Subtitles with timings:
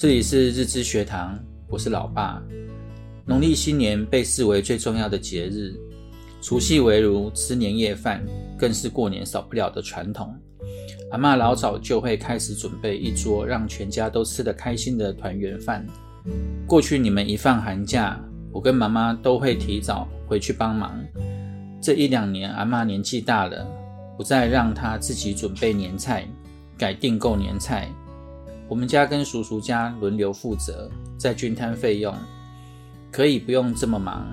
[0.00, 1.38] 这里是日知学堂，
[1.68, 2.42] 我是老爸。
[3.26, 5.74] 农历新年被视为最重要的节日，
[6.40, 8.24] 除夕围炉吃年夜饭，
[8.56, 10.34] 更是过年少不了的传统。
[11.10, 15.86] 阿嬷老早就会开始准备一桌让全家都吃得开心的团圆饭。
[16.66, 18.18] 过去你们一放寒假，
[18.52, 20.98] 我跟妈妈都会提早回去帮忙。
[21.78, 23.66] 这一两年，阿嬷年纪大了，
[24.16, 26.26] 不再让她自己准备年菜，
[26.78, 27.86] 改订购年菜。
[28.70, 30.88] 我们家跟叔叔家轮流负责，
[31.18, 32.14] 再均摊费用。
[33.10, 34.24] 可以不用这么忙，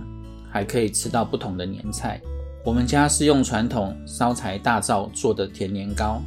[0.51, 2.21] 还可以吃到不同的年菜。
[2.63, 6.21] 我们家是用传统烧柴大灶做的甜年糕，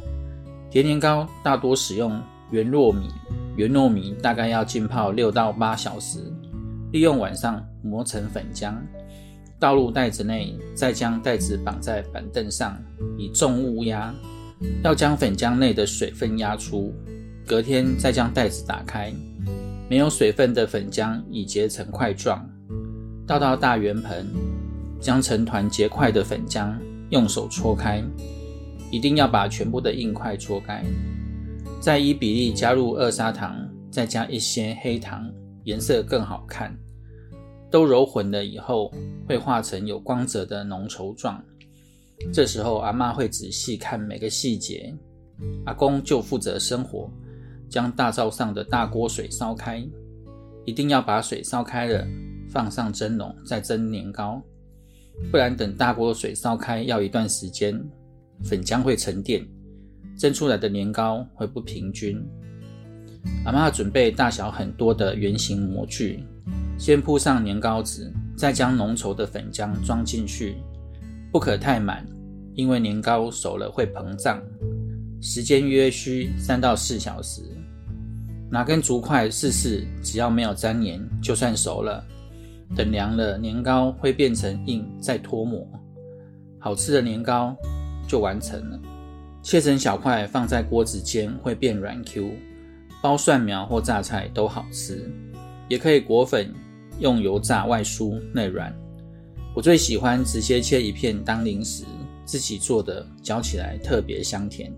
[0.69, 3.07] 甜年糕大多使用圆糯米，
[3.55, 6.19] 圆糯米大概要浸泡六到八小时，
[6.91, 8.75] 利用晚上磨成粉浆，
[9.57, 12.77] 倒入袋子内，再将袋子绑在板凳上，
[13.17, 14.13] 以重物压，
[14.83, 16.93] 要将粉浆内的水分压出，
[17.47, 19.13] 隔天再将袋子打开。
[19.89, 22.49] 没有水分的粉浆已结成块状，
[23.27, 24.25] 倒到大圆盆，
[25.01, 26.73] 将成团结块的粉浆
[27.09, 28.01] 用手搓开，
[28.89, 30.81] 一定要把全部的硬块搓开，
[31.81, 35.29] 再依比例加入二砂糖，再加一些黑糖，
[35.65, 36.73] 颜色更好看。
[37.69, 38.93] 都揉混了以后，
[39.27, 41.43] 会化成有光泽的浓稠状。
[42.31, 44.93] 这时候阿妈会仔细看每个细节，
[45.65, 47.11] 阿公就负责生火。
[47.71, 49.81] 将大灶上的大锅水烧开，
[50.65, 52.05] 一定要把水烧开了，
[52.49, 54.43] 放上蒸笼再蒸年糕，
[55.31, 57.81] 不然等大锅水烧开要一段时间，
[58.43, 59.47] 粉浆会沉淀，
[60.17, 62.21] 蒸出来的年糕会不平均。
[63.45, 66.21] 阿妈准备大小很多的圆形模具，
[66.77, 70.57] 先铺上年糕纸，再将浓稠的粉浆装进去，
[71.31, 72.05] 不可太满，
[72.53, 74.43] 因为年糕熟了会膨胀。
[75.21, 77.43] 时间约需三到四小时。
[78.51, 82.03] 拿根竹筷试试，只要没有粘黏，就算熟了。
[82.75, 85.65] 等凉了，年糕会变成硬，再脱模，
[86.59, 87.55] 好吃的年糕
[88.05, 88.77] 就完成了。
[89.41, 92.29] 切成小块放在锅子煎，会变软 Q。
[93.01, 95.09] 包蒜苗或榨菜都好吃，
[95.69, 96.53] 也可以裹粉，
[96.99, 98.71] 用油炸，外酥内软。
[99.55, 101.85] 我最喜欢直接切一片当零食，
[102.25, 104.71] 自己做的，嚼起来特别香甜。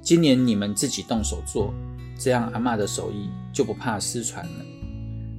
[0.00, 1.74] 今年你们自己动手做。
[2.22, 4.64] 这样阿嬷的手艺就不怕失传了。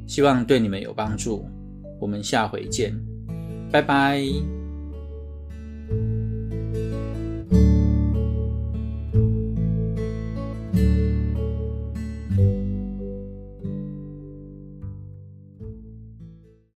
[0.05, 1.45] 希望对你们有帮助。
[2.01, 2.93] 我们下回见，
[3.71, 4.62] 拜拜。